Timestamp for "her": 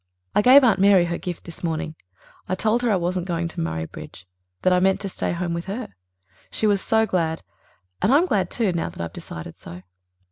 1.05-1.19, 2.81-2.89, 5.65-5.93